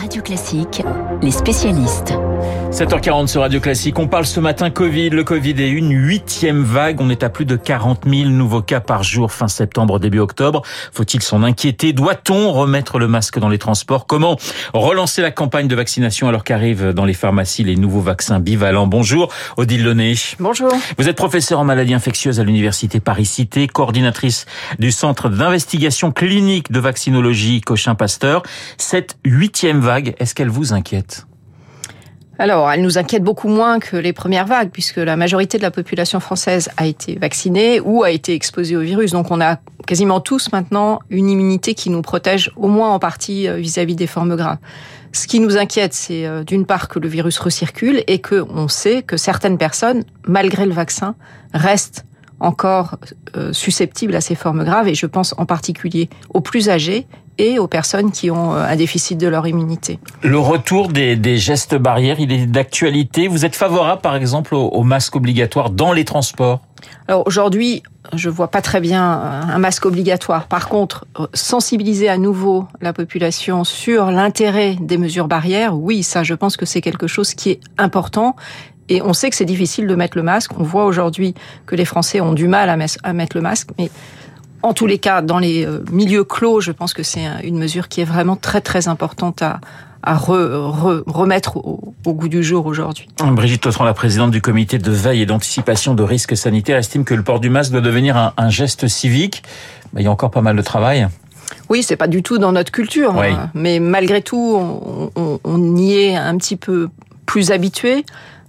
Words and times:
Radio 0.00 0.22
Classique, 0.22 0.82
les 1.22 1.30
spécialistes. 1.30 2.12
7h40 2.70 3.28
sur 3.28 3.40
Radio 3.40 3.58
Classique. 3.58 3.98
On 3.98 4.06
parle 4.06 4.26
ce 4.26 4.38
matin 4.38 4.68
Covid. 4.68 5.08
Le 5.08 5.24
Covid 5.24 5.54
est 5.62 5.70
une 5.70 5.92
huitième 5.92 6.62
vague. 6.62 7.00
On 7.00 7.08
est 7.08 7.22
à 7.22 7.30
plus 7.30 7.46
de 7.46 7.56
40 7.56 8.02
000 8.06 8.28
nouveaux 8.28 8.60
cas 8.60 8.80
par 8.80 9.02
jour 9.02 9.32
fin 9.32 9.48
septembre, 9.48 9.98
début 9.98 10.18
octobre. 10.18 10.60
Faut-il 10.92 11.22
s'en 11.22 11.42
inquiéter? 11.42 11.94
Doit-on 11.94 12.52
remettre 12.52 12.98
le 12.98 13.08
masque 13.08 13.38
dans 13.38 13.48
les 13.48 13.56
transports? 13.56 14.06
Comment 14.06 14.36
relancer 14.74 15.22
la 15.22 15.30
campagne 15.30 15.68
de 15.68 15.74
vaccination 15.74 16.28
alors 16.28 16.44
qu'arrivent 16.44 16.90
dans 16.90 17.06
les 17.06 17.14
pharmacies 17.14 17.64
les 17.64 17.76
nouveaux 17.76 18.02
vaccins 18.02 18.40
bivalents? 18.40 18.86
Bonjour 18.86 19.32
Odile 19.56 19.84
Launay. 19.84 20.14
Bonjour. 20.38 20.70
Vous 20.98 21.08
êtes 21.08 21.16
professeur 21.16 21.60
en 21.60 21.64
maladies 21.64 21.94
infectieuses 21.94 22.40
à 22.40 22.44
l'université 22.44 23.00
Paris-Cité, 23.00 23.68
coordinatrice 23.68 24.44
du 24.78 24.90
centre 24.90 25.30
d'investigation 25.30 26.12
clinique 26.12 26.70
de 26.70 26.80
vaccinologie 26.80 27.62
Cochin-Pasteur. 27.62 28.42
Cette 28.76 29.16
huitième 29.24 29.80
est-ce 29.86 30.34
qu'elle 30.34 30.50
vous 30.50 30.72
inquiète 30.72 31.26
alors, 32.38 32.70
elle 32.70 32.82
nous 32.82 32.98
inquiète 32.98 33.22
beaucoup 33.22 33.48
moins 33.48 33.78
que 33.78 33.96
les 33.96 34.12
premières 34.12 34.44
vagues, 34.44 34.68
puisque 34.70 34.98
la 34.98 35.16
majorité 35.16 35.56
de 35.56 35.62
la 35.62 35.70
population 35.70 36.20
française 36.20 36.68
a 36.76 36.84
été 36.84 37.18
vaccinée 37.18 37.80
ou 37.80 38.02
a 38.02 38.10
été 38.10 38.34
exposée 38.34 38.76
au 38.76 38.82
virus. 38.82 39.12
Donc, 39.12 39.30
on 39.30 39.40
a 39.40 39.58
quasiment 39.86 40.20
tous 40.20 40.52
maintenant 40.52 41.00
une 41.08 41.30
immunité 41.30 41.72
qui 41.72 41.88
nous 41.88 42.02
protège 42.02 42.52
au 42.56 42.68
moins 42.68 42.92
en 42.92 42.98
partie 42.98 43.48
euh, 43.48 43.56
vis-à-vis 43.56 43.96
des 43.96 44.06
formes 44.06 44.36
graves. 44.36 44.58
Ce 45.12 45.26
qui 45.26 45.40
nous 45.40 45.56
inquiète, 45.56 45.94
c'est 45.94 46.26
euh, 46.26 46.44
d'une 46.44 46.66
part 46.66 46.88
que 46.88 46.98
le 46.98 47.08
virus 47.08 47.38
recircule 47.38 48.04
et 48.06 48.18
que 48.18 48.44
on 48.50 48.68
sait 48.68 49.02
que 49.02 49.16
certaines 49.16 49.56
personnes, 49.56 50.04
malgré 50.26 50.66
le 50.66 50.72
vaccin, 50.72 51.14
restent 51.54 52.04
encore 52.38 52.98
euh, 53.34 53.54
susceptibles 53.54 54.14
à 54.14 54.20
ces 54.20 54.34
formes 54.34 54.62
graves. 54.62 54.88
Et 54.88 54.94
je 54.94 55.06
pense 55.06 55.34
en 55.38 55.46
particulier 55.46 56.10
aux 56.34 56.42
plus 56.42 56.68
âgés 56.68 57.06
et 57.38 57.58
aux 57.58 57.68
personnes 57.68 58.10
qui 58.10 58.30
ont 58.30 58.54
euh, 58.54 58.64
un 58.64 58.76
déficit 58.76 59.18
de 59.18 59.26
leur 59.26 59.46
immunité. 59.46 59.98
Le 60.22 60.38
retour 60.38 60.88
des, 60.88 61.16
des 61.16 61.36
gestes 61.36 61.74
barrières, 61.74 62.20
il 62.20 62.32
est 62.32 62.46
d'actualité. 62.46 63.28
Vous 63.28 63.44
êtes 63.44 63.56
favorable, 63.56 64.00
par 64.00 64.16
exemple, 64.16 64.54
au, 64.54 64.68
au 64.68 64.82
masque 64.82 65.16
obligatoire 65.16 65.70
dans 65.70 65.92
les 65.92 66.04
transports? 66.04 66.60
Alors 67.08 67.22
aujourd'hui, 67.26 67.82
je 68.14 68.28
vois 68.28 68.48
pas 68.48 68.62
très 68.62 68.80
bien 68.80 69.18
euh, 69.18 69.42
un 69.54 69.58
masque 69.58 69.86
obligatoire. 69.86 70.46
Par 70.46 70.68
contre, 70.68 71.06
euh, 71.18 71.26
sensibiliser 71.34 72.08
à 72.08 72.18
nouveau 72.18 72.66
la 72.80 72.92
population 72.92 73.64
sur 73.64 74.10
l'intérêt 74.10 74.76
des 74.80 74.98
mesures 74.98 75.28
barrières, 75.28 75.76
oui, 75.76 76.02
ça, 76.02 76.22
je 76.22 76.34
pense 76.34 76.56
que 76.56 76.66
c'est 76.66 76.80
quelque 76.80 77.06
chose 77.06 77.34
qui 77.34 77.50
est 77.50 77.60
important. 77.78 78.36
Et 78.88 79.02
on 79.02 79.12
sait 79.12 79.30
que 79.30 79.36
c'est 79.36 79.44
difficile 79.44 79.88
de 79.88 79.94
mettre 79.96 80.16
le 80.16 80.22
masque. 80.22 80.52
On 80.58 80.62
voit 80.62 80.84
aujourd'hui 80.84 81.34
que 81.66 81.74
les 81.74 81.84
Français 81.84 82.20
ont 82.20 82.32
du 82.32 82.46
mal 82.46 82.70
à 82.70 83.12
mettre 83.12 83.36
le 83.36 83.42
masque, 83.42 83.70
mais 83.78 83.90
en 84.66 84.74
tous 84.74 84.86
les 84.86 84.98
cas, 84.98 85.22
dans 85.22 85.38
les 85.38 85.64
euh, 85.64 85.84
milieux 85.92 86.24
clos, 86.24 86.60
je 86.60 86.72
pense 86.72 86.92
que 86.92 87.04
c'est 87.04 87.24
une 87.44 87.56
mesure 87.56 87.88
qui 87.88 88.00
est 88.00 88.04
vraiment 88.04 88.34
très 88.34 88.60
très 88.60 88.88
importante 88.88 89.40
à, 89.40 89.60
à 90.02 90.16
re, 90.16 90.30
re, 90.30 91.02
remettre 91.06 91.56
au, 91.58 91.94
au, 92.04 92.12
goût 92.14 92.28
du 92.28 92.42
jour 92.42 92.66
aujourd'hui. 92.66 93.08
Brigitte 93.22 93.62
Tautran, 93.62 93.84
la 93.84 93.94
présidente 93.94 94.32
du 94.32 94.42
comité 94.42 94.78
de 94.78 94.90
veille 94.90 95.22
et 95.22 95.26
d'anticipation 95.26 95.94
de 95.94 96.02
risques 96.02 96.36
sanitaires, 96.36 96.78
estime 96.78 97.04
que 97.04 97.14
le 97.14 97.22
port 97.22 97.38
du 97.38 97.48
masque 97.48 97.70
doit 97.70 97.80
devenir 97.80 98.16
un, 98.16 98.32
un 98.36 98.50
geste 98.50 98.88
civique. 98.88 99.44
il 99.96 100.02
y 100.02 100.08
a 100.08 100.10
encore 100.10 100.32
pas 100.32 100.42
mal 100.42 100.56
de 100.56 100.62
travail. 100.62 101.06
Oui, 101.68 101.84
c'est 101.84 101.96
pas 101.96 102.08
du 102.08 102.24
tout 102.24 102.38
dans 102.38 102.50
notre 102.50 102.72
culture, 102.72 103.14
oui. 103.16 103.28
hein, 103.28 103.50
mais 103.54 103.78
malgré 103.78 104.20
tout, 104.20 104.56
on, 104.58 105.10
on, 105.14 105.40
on, 105.44 105.76
y 105.76 105.94
est 105.94 106.16
un 106.16 106.36
petit 106.38 106.56
peu 106.56 106.88
plus 107.24 107.52
habitué. 107.52 108.04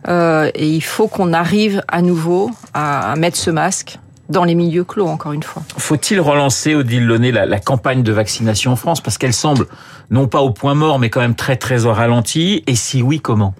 Euh, 0.07 0.49
et 0.55 0.67
il 0.67 0.81
faut 0.81 1.07
qu'on 1.07 1.33
arrive 1.33 1.83
à 1.87 2.01
nouveau 2.01 2.49
à, 2.73 3.11
à 3.11 3.15
mettre 3.15 3.37
ce 3.37 3.51
masque 3.51 3.99
dans 4.29 4.43
les 4.43 4.55
milieux 4.55 4.83
clos, 4.83 5.07
encore 5.07 5.33
une 5.33 5.43
fois. 5.43 5.63
Faut-il 5.77 6.19
relancer, 6.19 6.75
Odile 6.75 7.05
Launay, 7.05 7.31
la, 7.31 7.45
la, 7.45 7.59
campagne 7.59 8.03
de 8.03 8.11
vaccination 8.11 8.73
en 8.73 8.75
France? 8.75 9.01
Parce 9.01 9.17
qu'elle 9.17 9.33
semble, 9.33 9.67
non 10.09 10.27
pas 10.27 10.41
au 10.41 10.51
point 10.51 10.73
mort, 10.73 10.99
mais 10.99 11.09
quand 11.09 11.21
même 11.21 11.35
très 11.35 11.55
très 11.55 11.85
au 11.85 11.93
ralenti. 11.93 12.63
Et 12.67 12.75
si 12.75 13.01
oui, 13.01 13.19
comment? 13.19 13.53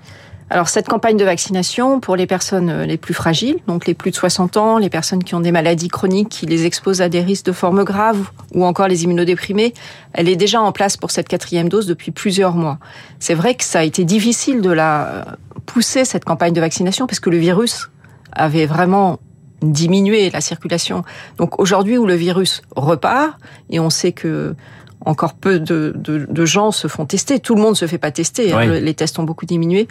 Alors 0.50 0.70
cette 0.70 0.88
campagne 0.88 1.18
de 1.18 1.26
vaccination 1.26 2.00
pour 2.00 2.16
les 2.16 2.26
personnes 2.26 2.84
les 2.84 2.96
plus 2.96 3.14
fragiles, 3.14 3.58
donc 3.68 3.86
les 3.86 3.94
plus 3.94 4.12
de 4.12 4.16
60 4.16 4.56
ans, 4.56 4.78
les 4.78 4.90
personnes 4.90 5.22
qui 5.22 5.36
ont 5.36 5.42
des 5.42 5.52
maladies 5.52 5.90
chroniques 5.90 6.30
qui 6.30 6.46
les 6.46 6.66
exposent 6.66 7.02
à 7.02 7.10
des 7.10 7.20
risques 7.20 7.46
de 7.48 7.52
formes 7.52 7.84
graves 7.84 8.30
ou 8.54 8.64
encore 8.64 8.88
les 8.88 9.04
immunodéprimés, 9.04 9.74
elle 10.14 10.30
est 10.30 10.38
déjà 10.38 10.62
en 10.62 10.72
place 10.72 10.96
pour 10.96 11.12
cette 11.12 11.28
quatrième 11.28 11.68
dose 11.68 11.86
depuis 11.86 12.12
plusieurs 12.12 12.54
mois. 12.54 12.80
C'est 13.20 13.34
vrai 13.34 13.56
que 13.56 13.66
ça 13.66 13.80
a 13.80 13.84
été 13.84 14.06
difficile 14.06 14.62
de 14.62 14.70
la 14.70 15.38
pousser 15.66 16.06
cette 16.06 16.24
campagne 16.24 16.54
de 16.54 16.62
vaccination 16.62 17.08
parce 17.08 17.20
que 17.20 17.30
le 17.30 17.38
virus 17.38 17.90
avait 18.32 18.68
vraiment 18.68 19.20
diminuer 19.62 20.30
la 20.30 20.42
circulation. 20.42 21.04
Donc 21.38 21.60
aujourd'hui 21.60 21.98
où 21.98 22.06
le 22.06 22.16
virus 22.16 22.62
repart, 22.76 23.38
et 23.70 23.80
on 23.80 23.90
sait 23.90 24.12
que 24.12 24.56
encore 25.06 25.34
peu 25.34 25.60
de, 25.60 25.94
de, 25.96 26.28
de 26.30 26.46
gens 26.46 26.72
se 26.72 26.88
font 26.88 27.06
tester, 27.06 27.40
tout 27.40 27.56
le 27.56 27.62
monde 27.62 27.76
se 27.76 27.88
fait 27.88 27.98
pas 27.98 28.12
tester, 28.12 28.54
oui. 28.54 28.66
hein, 28.66 28.80
les 28.80 28.94
tests 28.94 29.20
ont 29.20 29.24
beaucoup 29.24 29.46
diminué, 29.46 29.88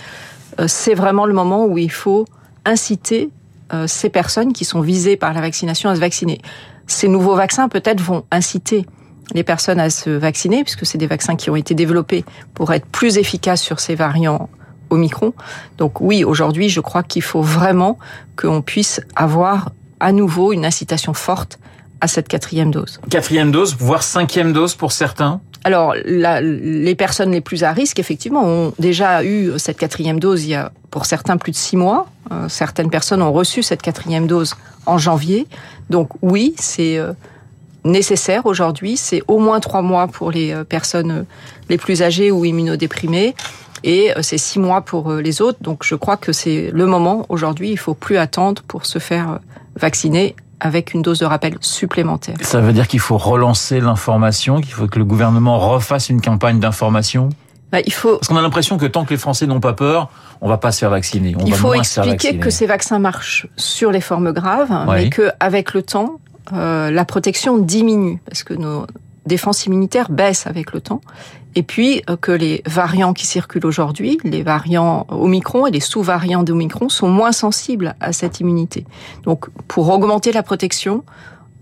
euh, 0.60 0.66
c'est 0.68 0.94
vraiment 0.94 1.26
le 1.26 1.34
moment 1.34 1.66
où 1.66 1.78
il 1.78 1.90
faut 1.90 2.26
inciter 2.64 3.30
euh, 3.72 3.86
ces 3.86 4.10
personnes 4.10 4.52
qui 4.52 4.64
sont 4.64 4.80
visées 4.80 5.16
par 5.16 5.32
la 5.32 5.40
vaccination 5.40 5.90
à 5.90 5.94
se 5.94 6.00
vacciner. 6.00 6.40
Ces 6.86 7.08
nouveaux 7.08 7.34
vaccins 7.34 7.68
peut-être 7.68 8.00
vont 8.00 8.24
inciter 8.30 8.86
les 9.34 9.42
personnes 9.42 9.80
à 9.80 9.90
se 9.90 10.10
vacciner, 10.10 10.62
puisque 10.62 10.86
c'est 10.86 10.98
des 10.98 11.08
vaccins 11.08 11.34
qui 11.34 11.50
ont 11.50 11.56
été 11.56 11.74
développés 11.74 12.24
pour 12.54 12.72
être 12.72 12.86
plus 12.86 13.18
efficaces 13.18 13.62
sur 13.62 13.80
ces 13.80 13.96
variants 13.96 14.48
Omicron. 14.90 15.32
Donc 15.78 16.00
oui, 16.00 16.24
aujourd'hui, 16.24 16.68
je 16.68 16.80
crois 16.80 17.02
qu'il 17.02 17.22
faut 17.22 17.42
vraiment 17.42 17.98
qu'on 18.36 18.62
puisse 18.62 19.00
avoir 19.14 19.72
à 20.00 20.12
nouveau 20.12 20.52
une 20.52 20.64
incitation 20.64 21.14
forte 21.14 21.58
à 22.00 22.08
cette 22.08 22.28
quatrième 22.28 22.70
dose. 22.70 23.00
Quatrième 23.10 23.50
dose, 23.50 23.76
voire 23.78 24.02
cinquième 24.02 24.52
dose 24.52 24.74
pour 24.74 24.92
certains? 24.92 25.40
Alors, 25.64 25.94
la, 26.04 26.40
les 26.40 26.94
personnes 26.94 27.32
les 27.32 27.40
plus 27.40 27.64
à 27.64 27.72
risque, 27.72 27.98
effectivement, 27.98 28.44
ont 28.44 28.72
déjà 28.78 29.24
eu 29.24 29.52
cette 29.58 29.78
quatrième 29.78 30.20
dose 30.20 30.44
il 30.44 30.50
y 30.50 30.54
a, 30.54 30.70
pour 30.90 31.06
certains, 31.06 31.38
plus 31.38 31.52
de 31.52 31.56
six 31.56 31.76
mois. 31.76 32.06
Euh, 32.30 32.48
certaines 32.48 32.90
personnes 32.90 33.22
ont 33.22 33.32
reçu 33.32 33.62
cette 33.62 33.82
quatrième 33.82 34.26
dose 34.26 34.54
en 34.84 34.98
janvier. 34.98 35.46
Donc 35.90 36.10
oui, 36.22 36.54
c'est... 36.58 36.98
Euh, 36.98 37.12
nécessaire 37.86 38.46
aujourd'hui, 38.46 38.96
c'est 38.96 39.22
au 39.28 39.38
moins 39.38 39.60
trois 39.60 39.82
mois 39.82 40.06
pour 40.06 40.30
les 40.30 40.52
euh, 40.52 40.64
personnes 40.64 41.24
les 41.68 41.78
plus 41.78 42.02
âgées 42.02 42.30
ou 42.30 42.44
immunodéprimées 42.44 43.34
et 43.84 44.12
c'est 44.22 44.38
six 44.38 44.58
mois 44.58 44.80
pour 44.80 45.12
les 45.12 45.42
autres. 45.42 45.58
Donc 45.60 45.84
je 45.84 45.94
crois 45.94 46.16
que 46.16 46.32
c'est 46.32 46.70
le 46.72 46.86
moment 46.86 47.26
aujourd'hui. 47.28 47.70
Il 47.70 47.76
faut 47.76 47.94
plus 47.94 48.16
attendre 48.16 48.62
pour 48.66 48.86
se 48.86 48.98
faire 48.98 49.38
vacciner 49.76 50.34
avec 50.60 50.94
une 50.94 51.02
dose 51.02 51.18
de 51.18 51.26
rappel 51.26 51.56
supplémentaire. 51.60 52.36
Ça 52.40 52.60
veut 52.60 52.72
dire 52.72 52.88
qu'il 52.88 53.00
faut 53.00 53.18
relancer 53.18 53.80
l'information, 53.80 54.60
qu'il 54.60 54.72
faut 54.72 54.86
que 54.86 54.98
le 54.98 55.04
gouvernement 55.04 55.58
refasse 55.58 56.08
une 56.08 56.20
campagne 56.20 56.60
d'information? 56.60 57.28
Bah, 57.72 57.78
il 57.84 57.92
faut. 57.92 58.16
Parce 58.16 58.28
qu'on 58.28 58.36
a 58.36 58.42
l'impression 58.42 58.78
que 58.78 58.86
tant 58.86 59.04
que 59.04 59.10
les 59.10 59.18
Français 59.18 59.46
n'ont 59.46 59.60
pas 59.60 59.72
peur, 59.72 60.08
on 60.40 60.48
va 60.48 60.56
pas 60.56 60.70
se 60.70 60.78
faire 60.78 60.90
vacciner. 60.90 61.34
On 61.38 61.44
il 61.44 61.50
va 61.50 61.56
faut 61.56 61.66
moins 61.66 61.78
expliquer 61.78 62.38
que 62.38 62.48
ces 62.48 62.66
vaccins 62.66 62.98
marchent 62.98 63.48
sur 63.56 63.90
les 63.90 64.00
formes 64.00 64.32
graves, 64.32 64.70
oui. 64.88 64.94
mais 64.94 65.10
que 65.10 65.30
avec 65.40 65.74
le 65.74 65.82
temps, 65.82 66.20
euh, 66.52 66.90
la 66.90 67.04
protection 67.04 67.58
diminue 67.58 68.20
parce 68.26 68.44
que 68.44 68.54
nos 68.54 68.86
défenses 69.26 69.66
immunitaires 69.66 70.10
baissent 70.10 70.46
avec 70.46 70.72
le 70.72 70.80
temps. 70.80 71.00
Et 71.54 71.62
puis 71.62 72.02
euh, 72.08 72.16
que 72.16 72.32
les 72.32 72.62
variants 72.66 73.12
qui 73.12 73.26
circulent 73.26 73.66
aujourd'hui, 73.66 74.18
les 74.24 74.42
variants 74.42 75.06
Omicron 75.08 75.66
et 75.66 75.70
les 75.70 75.80
sous-variants 75.80 76.42
d'Omicron 76.42 76.88
sont 76.88 77.08
moins 77.08 77.32
sensibles 77.32 77.94
à 78.00 78.12
cette 78.12 78.40
immunité. 78.40 78.84
Donc 79.24 79.48
pour 79.66 79.88
augmenter 79.88 80.32
la 80.32 80.42
protection, 80.42 81.02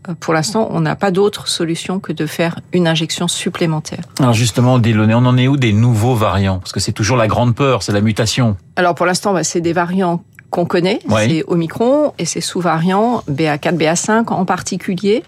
euh, 0.08 0.14
pour 0.18 0.34
l'instant, 0.34 0.68
on 0.70 0.80
n'a 0.80 0.96
pas 0.96 1.10
d'autre 1.10 1.48
solution 1.48 2.00
que 2.00 2.12
de 2.12 2.26
faire 2.26 2.60
une 2.72 2.86
injection 2.86 3.28
supplémentaire. 3.28 4.02
Alors 4.18 4.34
justement, 4.34 4.78
Delaunay, 4.78 5.14
on 5.14 5.18
en 5.26 5.36
est 5.36 5.48
où 5.48 5.56
des 5.56 5.72
nouveaux 5.72 6.14
variants? 6.14 6.58
Parce 6.58 6.72
que 6.72 6.80
c'est 6.80 6.92
toujours 6.92 7.16
la 7.16 7.28
grande 7.28 7.54
peur, 7.54 7.82
c'est 7.82 7.92
la 7.92 8.00
mutation. 8.00 8.56
Alors 8.76 8.94
pour 8.94 9.06
l'instant, 9.06 9.32
bah, 9.32 9.44
c'est 9.44 9.60
des 9.60 9.72
variants 9.72 10.22
qu'on 10.54 10.66
connaît, 10.66 11.00
c'est 11.08 11.42
Omicron 11.48 12.12
et 12.16 12.24
ses 12.24 12.40
sous-variants 12.40 13.24
BA4, 13.28 13.76
BA5 13.76 14.32
en 14.32 14.44
particulier. 14.44 15.24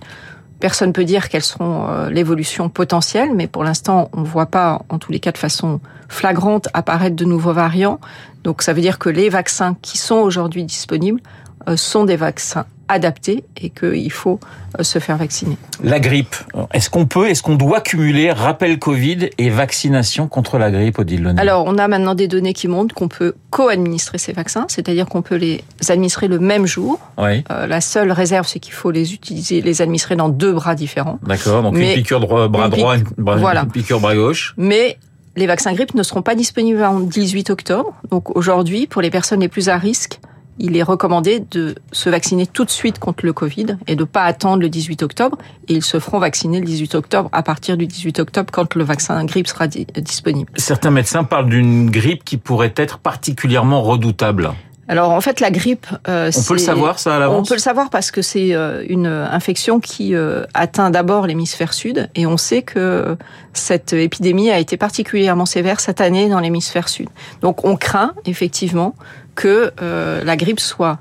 Personne 0.60 0.92
peut 0.92 1.04
dire 1.04 1.28
quelles 1.28 1.42
seront 1.42 1.88
euh, 1.88 2.10
l'évolution 2.10 2.68
potentielle, 2.68 3.30
mais 3.34 3.48
pour 3.48 3.64
l'instant, 3.64 4.08
on 4.12 4.20
ne 4.20 4.26
voit 4.26 4.46
pas, 4.46 4.82
en 4.88 4.98
tous 4.98 5.10
les 5.10 5.18
cas 5.18 5.32
de 5.32 5.38
façon 5.38 5.80
flagrante, 6.08 6.68
apparaître 6.74 7.16
de 7.16 7.24
nouveaux 7.24 7.52
variants. 7.52 7.98
Donc 8.44 8.62
ça 8.62 8.72
veut 8.72 8.80
dire 8.80 9.00
que 9.00 9.08
les 9.08 9.28
vaccins 9.28 9.76
qui 9.82 9.98
sont 9.98 10.14
aujourd'hui 10.14 10.62
disponibles 10.62 11.20
euh, 11.68 11.76
sont 11.76 12.04
des 12.04 12.16
vaccins 12.16 12.66
adaptés 12.88 13.44
et 13.60 13.70
qu'il 13.70 14.12
faut 14.12 14.40
euh, 14.78 14.82
se 14.82 14.98
faire 14.98 15.16
vacciner. 15.16 15.56
La 15.82 16.00
grippe, 16.00 16.36
est-ce 16.72 16.90
qu'on 16.90 17.06
peut, 17.06 17.28
est-ce 17.28 17.42
qu'on 17.42 17.56
doit 17.56 17.80
cumuler 17.80 18.32
rappel 18.32 18.78
Covid 18.78 19.30
et 19.38 19.50
vaccination 19.50 20.28
contre 20.28 20.58
la 20.58 20.70
grippe, 20.70 20.98
Odile 20.98 21.22
Launay 21.22 21.40
Alors, 21.40 21.64
on 21.66 21.78
a 21.78 21.88
maintenant 21.88 22.14
des 22.14 22.28
données 22.28 22.52
qui 22.52 22.68
montrent 22.68 22.94
qu'on 22.94 23.08
peut 23.08 23.34
co-administrer 23.50 24.18
ces 24.18 24.32
vaccins, 24.32 24.66
c'est-à-dire 24.68 25.06
qu'on 25.06 25.22
peut 25.22 25.36
les 25.36 25.64
administrer 25.88 26.28
le 26.28 26.38
même 26.38 26.66
jour. 26.66 26.98
Oui. 27.18 27.44
Euh, 27.50 27.66
la 27.66 27.80
seule 27.80 28.12
réserve, 28.12 28.46
c'est 28.46 28.60
qu'il 28.60 28.74
faut 28.74 28.90
les 28.90 29.14
utiliser, 29.14 29.60
les 29.60 29.82
administrer 29.82 30.16
dans 30.16 30.28
deux 30.28 30.52
bras 30.52 30.74
différents. 30.74 31.18
D'accord, 31.26 31.62
donc 31.62 31.74
Mais 31.74 31.94
une 31.94 32.02
piqûre 32.02 32.20
droit, 32.20 32.48
bras 32.48 32.68
droit, 32.68 32.96
une, 32.96 33.04
bras, 33.18 33.36
voilà. 33.36 33.62
une 33.62 33.70
piqûre 33.70 34.00
bras 34.00 34.14
gauche. 34.14 34.54
Mais 34.56 34.98
les 35.36 35.46
vaccins 35.46 35.72
grippe 35.74 35.94
ne 35.94 36.02
seront 36.02 36.22
pas 36.22 36.34
disponibles 36.34 36.82
en 36.82 37.00
18 37.00 37.50
octobre. 37.50 37.94
Donc 38.10 38.34
aujourd'hui, 38.36 38.86
pour 38.86 39.02
les 39.02 39.10
personnes 39.10 39.40
les 39.40 39.48
plus 39.48 39.68
à 39.68 39.76
risque, 39.76 40.18
il 40.58 40.76
est 40.76 40.82
recommandé 40.82 41.40
de 41.50 41.74
se 41.92 42.08
vacciner 42.08 42.46
tout 42.46 42.64
de 42.64 42.70
suite 42.70 42.98
contre 42.98 43.26
le 43.26 43.32
Covid 43.32 43.76
et 43.86 43.96
de 43.96 44.04
pas 44.04 44.24
attendre 44.24 44.62
le 44.62 44.68
18 44.68 45.02
octobre. 45.02 45.38
Et 45.68 45.74
ils 45.74 45.84
se 45.84 45.98
feront 45.98 46.18
vacciner 46.18 46.60
le 46.60 46.66
18 46.66 46.94
octobre 46.94 47.28
à 47.32 47.42
partir 47.42 47.76
du 47.76 47.86
18 47.86 48.20
octobre 48.20 48.50
quand 48.52 48.74
le 48.74 48.84
vaccin 48.84 49.24
grippe 49.24 49.48
sera 49.48 49.66
disponible. 49.66 50.50
Certains 50.56 50.90
médecins 50.90 51.24
parlent 51.24 51.48
d'une 51.48 51.90
grippe 51.90 52.24
qui 52.24 52.36
pourrait 52.36 52.74
être 52.76 52.98
particulièrement 52.98 53.82
redoutable. 53.82 54.52
Alors 54.88 55.10
en 55.10 55.20
fait 55.20 55.40
la 55.40 55.50
grippe, 55.50 55.86
euh, 56.08 56.30
on 56.36 56.42
peut 56.42 56.54
le 56.54 56.58
savoir 56.58 57.00
ça 57.00 57.16
à 57.16 57.18
l'avance. 57.18 57.40
On 57.40 57.48
peut 57.48 57.54
le 57.54 57.60
savoir 57.60 57.90
parce 57.90 58.12
que 58.12 58.22
c'est 58.22 58.54
euh, 58.54 58.84
une 58.88 59.06
infection 59.06 59.80
qui 59.80 60.14
euh, 60.14 60.44
atteint 60.54 60.90
d'abord 60.90 61.26
l'hémisphère 61.26 61.74
sud 61.74 62.08
et 62.14 62.24
on 62.24 62.36
sait 62.36 62.62
que 62.62 63.16
cette 63.52 63.94
épidémie 63.94 64.50
a 64.50 64.60
été 64.60 64.76
particulièrement 64.76 65.46
sévère 65.46 65.80
cette 65.80 66.00
année 66.00 66.28
dans 66.28 66.38
l'hémisphère 66.38 66.88
sud. 66.88 67.08
Donc 67.40 67.64
on 67.64 67.76
craint 67.76 68.12
effectivement 68.26 68.94
que 69.36 69.70
euh, 69.80 70.24
la 70.24 70.36
grippe 70.36 70.58
soit 70.58 70.98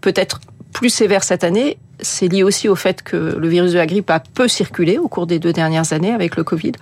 peut-être 0.00 0.40
plus 0.72 0.90
sévère 0.90 1.24
cette 1.24 1.42
année. 1.42 1.78
C'est 2.00 2.28
lié 2.28 2.44
aussi 2.44 2.68
au 2.68 2.76
fait 2.76 3.02
que 3.02 3.16
le 3.16 3.48
virus 3.48 3.72
de 3.72 3.78
la 3.78 3.86
grippe 3.86 4.10
a 4.10 4.20
peu 4.20 4.46
circulé 4.46 4.98
au 4.98 5.08
cours 5.08 5.26
des 5.26 5.38
deux 5.38 5.52
dernières 5.52 5.92
années 5.92 6.12
avec 6.12 6.36
le 6.36 6.44
Covid 6.44 6.72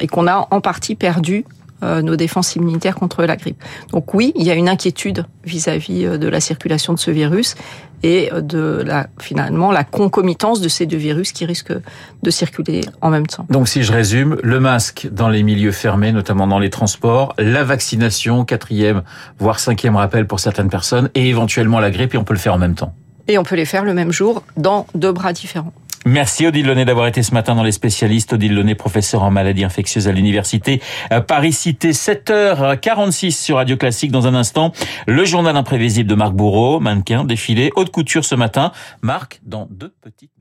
et 0.00 0.06
qu'on 0.06 0.26
a 0.26 0.46
en 0.50 0.60
partie 0.60 0.94
perdu 0.94 1.44
nos 1.82 2.16
défenses 2.16 2.56
immunitaires 2.56 2.96
contre 2.96 3.24
la 3.24 3.36
grippe. 3.36 3.62
Donc 3.92 4.14
oui, 4.14 4.32
il 4.36 4.44
y 4.44 4.50
a 4.50 4.54
une 4.54 4.68
inquiétude 4.68 5.26
vis-à-vis 5.44 6.06
-vis 6.06 6.18
de 6.18 6.28
la 6.28 6.40
circulation 6.40 6.92
de 6.92 6.98
ce 6.98 7.10
virus 7.10 7.54
et 8.02 8.30
de 8.40 8.82
la, 8.84 9.08
finalement 9.20 9.72
la 9.72 9.84
concomitance 9.84 10.60
de 10.60 10.68
ces 10.68 10.86
deux 10.86 10.96
virus 10.96 11.32
qui 11.32 11.44
risquent 11.44 11.76
de 12.22 12.30
circuler 12.30 12.82
en 13.00 13.10
même 13.10 13.26
temps. 13.26 13.46
Donc 13.50 13.68
si 13.68 13.82
je 13.82 13.92
résume, 13.92 14.38
le 14.42 14.60
masque 14.60 15.08
dans 15.10 15.28
les 15.28 15.42
milieux 15.42 15.72
fermés, 15.72 16.12
notamment 16.12 16.46
dans 16.46 16.58
les 16.58 16.70
transports, 16.70 17.34
la 17.38 17.64
vaccination, 17.64 18.44
quatrième, 18.44 19.02
voire 19.38 19.58
cinquième 19.58 19.96
rappel 19.96 20.26
pour 20.26 20.40
certaines 20.40 20.70
personnes, 20.70 21.10
et 21.14 21.28
éventuellement 21.28 21.80
la 21.80 21.90
grippe, 21.90 22.14
et 22.14 22.18
on 22.18 22.24
peut 22.24 22.34
le 22.34 22.40
faire 22.40 22.54
en 22.54 22.58
même 22.58 22.74
temps. 22.74 22.94
Et 23.26 23.36
on 23.38 23.42
peut 23.42 23.56
les 23.56 23.66
faire 23.66 23.84
le 23.84 23.94
même 23.94 24.12
jour 24.12 24.42
dans 24.56 24.86
deux 24.94 25.12
bras 25.12 25.32
différents. 25.32 25.72
Merci 26.10 26.46
Odile 26.46 26.66
Launay 26.66 26.86
d'avoir 26.86 27.06
été 27.06 27.22
ce 27.22 27.34
matin 27.34 27.54
dans 27.54 27.62
les 27.62 27.70
spécialistes. 27.70 28.32
Odile 28.32 28.54
Launay, 28.54 28.74
professeur 28.74 29.22
en 29.24 29.30
maladies 29.30 29.64
infectieuses 29.64 30.08
à 30.08 30.12
l'université 30.12 30.80
Paris-Cité. 31.26 31.90
7h46 31.90 33.32
sur 33.32 33.56
Radio 33.56 33.76
Classique. 33.76 34.10
Dans 34.10 34.26
un 34.26 34.34
instant, 34.34 34.72
le 35.06 35.26
journal 35.26 35.54
imprévisible 35.54 36.08
de 36.08 36.14
Marc 36.14 36.32
Bourreau, 36.32 36.80
mannequin, 36.80 37.24
défilé, 37.24 37.72
haute 37.76 37.90
couture 37.90 38.24
ce 38.24 38.34
matin. 38.34 38.72
Marc, 39.02 39.40
dans 39.44 39.68
deux 39.70 39.92
petites 40.00 40.37